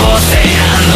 [0.00, 0.89] 公正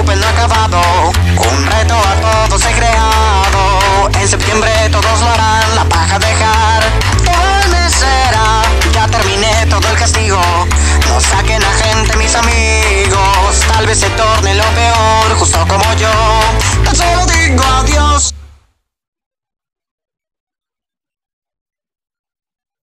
[0.00, 4.10] Un reto a todos he creado.
[4.20, 5.74] En septiembre todos lo harán.
[5.74, 5.84] La